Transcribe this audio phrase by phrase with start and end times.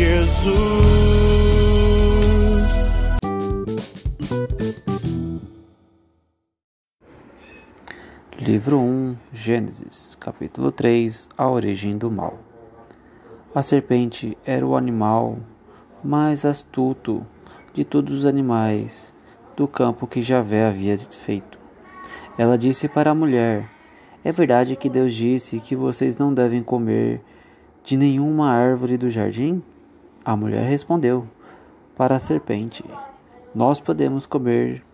[0.00, 0.50] Jesus.
[8.38, 12.38] Livro 1, Gênesis, capítulo 3 A origem do mal.
[13.54, 15.36] A serpente era o animal
[16.02, 17.26] mais astuto
[17.74, 19.14] de todos os animais
[19.54, 21.58] do campo que Javé havia feito.
[22.38, 23.68] Ela disse para a mulher:
[24.24, 27.20] É verdade que Deus disse que vocês não devem comer
[27.84, 29.62] de nenhuma árvore do jardim?
[30.22, 31.26] A mulher respondeu
[31.96, 32.84] para a serpente:
[33.54, 34.84] Nós podemos comer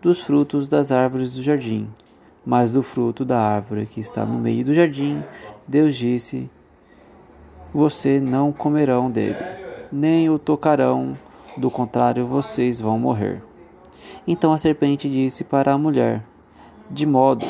[0.00, 1.88] dos frutos das árvores do jardim,
[2.46, 5.20] mas do fruto da árvore que está no meio do jardim,
[5.66, 6.48] Deus disse:
[7.72, 9.44] Você não comerão dele,
[9.90, 11.14] nem o tocarão,
[11.56, 13.42] do contrário vocês vão morrer.
[14.26, 16.24] Então a serpente disse para a mulher:
[16.88, 17.46] De modo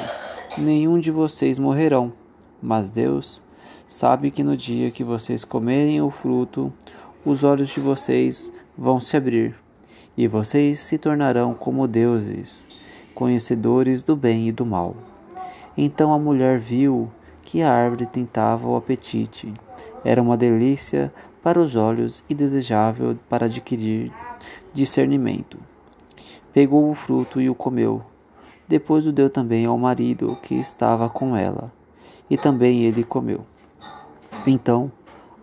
[0.57, 2.11] nenhum de vocês morrerão,
[2.63, 3.43] mas Deus
[3.87, 6.73] sabe que no dia que vocês comerem o fruto,
[7.25, 9.55] os olhos de vocês vão se abrir,
[10.17, 12.67] e vocês se tornarão como deuses,
[13.15, 14.97] conhecedores do bem e do mal.
[15.77, 17.11] Então a mulher viu
[17.43, 19.53] que a árvore tentava o apetite.
[20.05, 21.13] Era uma delícia
[21.43, 24.13] para os olhos e desejável para adquirir
[24.73, 25.59] discernimento.
[26.53, 28.03] Pegou o fruto e o comeu.
[28.69, 31.73] Depois o deu também ao marido que estava com ela,
[32.29, 33.45] e também ele comeu.
[34.47, 34.91] Então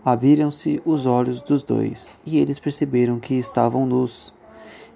[0.03, 4.33] abriram-se os olhos dos dois, e eles perceberam que estavam nus.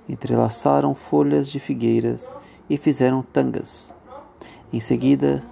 [0.08, 2.36] Entrelaçaram folhas de figueiras
[2.70, 3.96] e fizeram tangas.
[4.72, 5.44] Em seguida,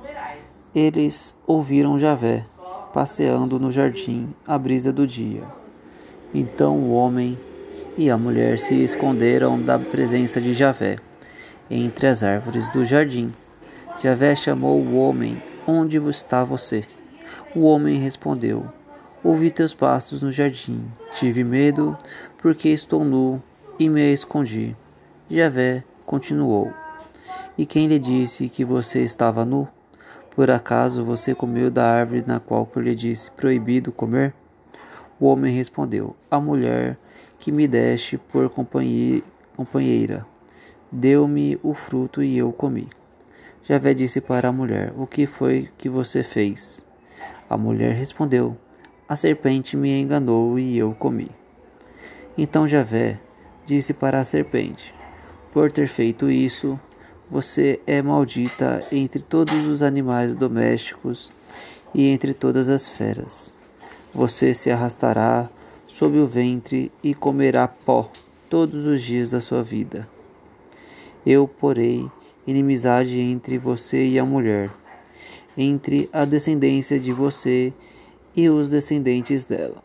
[0.73, 2.45] eles ouviram Javé
[2.94, 5.44] passeando no jardim à brisa do dia.
[6.33, 7.38] Então o homem
[7.97, 10.97] e a mulher se esconderam da presença de Javé
[11.69, 13.31] entre as árvores do jardim.
[14.01, 16.83] Javé chamou o homem: Onde está você?
[17.56, 18.66] O homem respondeu:
[19.24, 20.84] Ouvi teus passos no jardim.
[21.14, 21.96] Tive medo,
[22.40, 23.42] porque estou nu
[23.78, 24.76] e me escondi.
[25.30, 26.74] Javé continuou:
[27.56, 29.68] E quem lhe disse que você estava nu?
[30.36, 34.34] Por acaso você comeu da árvore na qual eu lhe disse proibido comer?
[35.20, 36.98] O homem respondeu: A mulher
[37.38, 40.26] que me deste por companheira
[40.92, 42.90] deu-me o fruto e eu comi.
[43.64, 46.84] Javé disse para a mulher: O que foi que você fez?
[47.48, 48.58] A mulher respondeu:
[49.12, 51.30] A serpente me enganou e eu comi.
[52.38, 53.20] Então Javé
[53.66, 54.96] disse para a serpente:
[55.52, 56.80] Por ter feito isso,
[57.30, 61.30] você é maldita entre todos os animais domésticos
[61.94, 63.54] e entre todas as feras.
[64.16, 65.50] Você se arrastará
[65.86, 68.10] sob o ventre e comerá pó
[68.50, 70.07] todos os dias da sua vida.
[71.25, 72.10] Eu porei
[72.48, 74.72] inimizade entre você e a mulher,
[75.57, 78.00] entre a descendência de você e
[78.36, 79.83] os descendentes dela.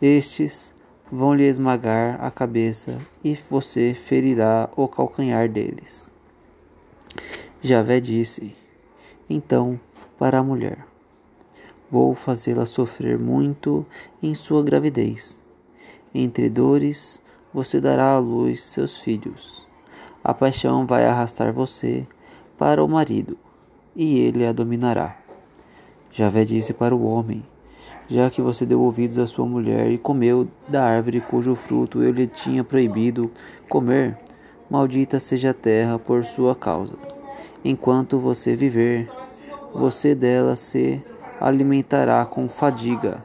[0.00, 0.74] Estes
[1.10, 6.10] vão lhe esmagar a cabeça e você ferirá o calcanhar deles.
[7.62, 8.54] Javé disse
[9.30, 9.78] então
[10.18, 10.84] para a mulher:
[11.90, 13.86] Vou fazê-la sofrer muito
[14.22, 15.40] em sua gravidez.
[16.14, 17.22] Entre dores
[17.52, 19.66] você dará à luz seus filhos.
[20.22, 22.06] A paixão vai arrastar você
[22.58, 23.38] para o marido,
[23.94, 25.23] e ele a dominará.
[26.16, 27.42] Javé disse para o homem:
[28.08, 32.12] Já que você deu ouvidos à sua mulher e comeu da árvore cujo fruto eu
[32.12, 33.28] lhe tinha proibido
[33.68, 34.16] comer,
[34.70, 36.96] maldita seja a terra por sua causa.
[37.64, 39.10] Enquanto você viver,
[39.74, 41.02] você dela se
[41.40, 43.18] alimentará com fadiga.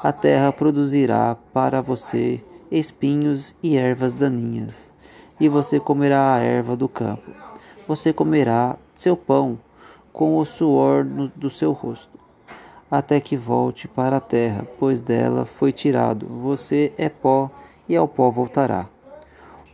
[0.00, 2.40] A terra produzirá para você
[2.70, 4.94] espinhos e ervas daninhas,
[5.40, 7.32] e você comerá a erva do campo.
[7.88, 9.58] Você comerá seu pão
[10.12, 12.27] com o suor do seu rosto.
[12.90, 16.26] Até que volte para a terra, pois dela foi tirado.
[16.26, 17.50] Você é pó
[17.88, 18.88] e ao pó voltará.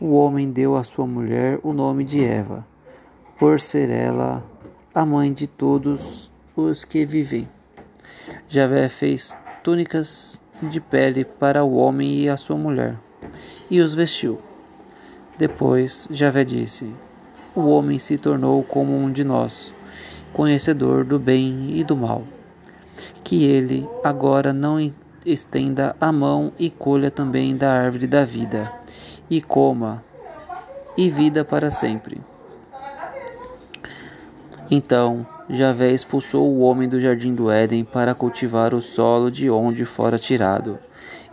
[0.00, 2.66] O homem deu à sua mulher o nome de Eva,
[3.38, 4.44] por ser ela
[4.94, 7.48] a mãe de todos os que vivem.
[8.48, 12.98] Javé fez túnicas de pele para o homem e a sua mulher,
[13.70, 14.40] e os vestiu.
[15.38, 16.92] Depois Javé disse:
[17.54, 19.74] O homem se tornou como um de nós,
[20.32, 22.24] conhecedor do bem e do mal.
[23.34, 24.78] Que ele agora não
[25.26, 28.72] estenda a mão e colha também da árvore da vida,
[29.28, 30.04] e coma,
[30.96, 32.20] e vida para sempre.
[34.70, 39.84] Então Javé expulsou o homem do jardim do Éden para cultivar o solo de onde
[39.84, 40.78] fora tirado.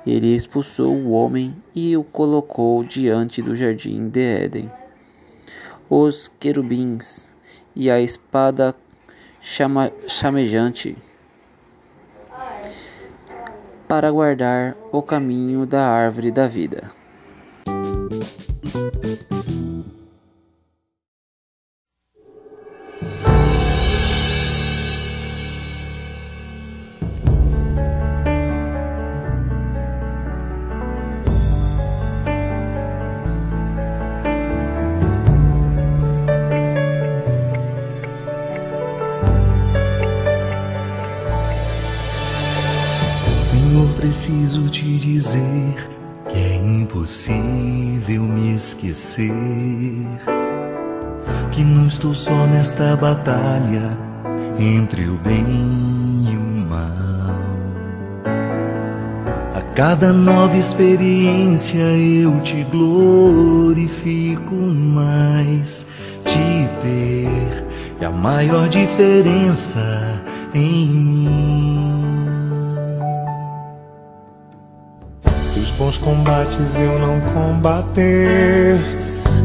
[0.04, 4.72] Ele expulsou o homem e o colocou diante do jardim de Éden.
[5.88, 7.38] Os querubins
[7.76, 8.74] e a espada
[9.40, 10.98] chama, chamejante
[13.92, 16.90] para guardar o caminho da árvore da vida.
[44.12, 45.90] Preciso te dizer
[46.28, 49.32] que é impossível me esquecer.
[51.54, 53.98] Que não estou só nesta batalha
[54.60, 57.40] entre o bem e o mal.
[59.56, 65.88] A cada nova experiência eu te glorifico mais.
[66.26, 67.66] Te ter
[68.02, 70.22] é a maior diferença
[70.54, 72.21] em mim.
[75.82, 78.80] Bons combates eu não combater,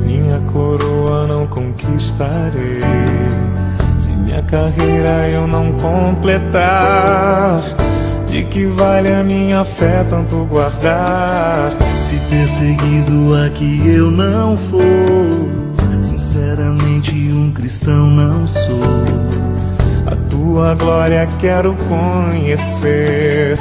[0.05, 2.81] minha coroa não conquistarei.
[3.97, 7.62] Se minha carreira eu não completar,
[8.29, 11.73] de que vale a minha fé tanto guardar?
[12.03, 19.25] Se perseguido aqui eu não for, sinceramente um cristão não sou.
[20.56, 23.58] Tua glória quero conhecer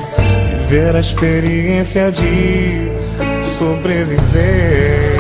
[0.69, 2.89] viver a experiência de
[3.42, 5.18] sobreviver.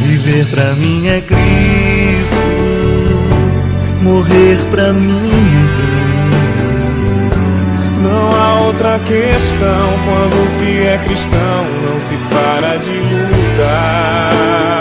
[0.00, 2.36] Viver pra mim é Cristo,
[4.00, 5.30] morrer pra mim
[5.60, 6.08] é
[8.02, 14.78] Não há outra questão quando se é cristão, não se para de lutar.